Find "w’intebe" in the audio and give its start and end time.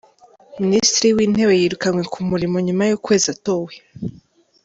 1.17-1.53